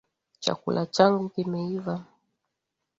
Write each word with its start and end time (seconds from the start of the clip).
Chakula 0.43 0.83
changu 0.95 1.25
kimeiva 1.33 1.95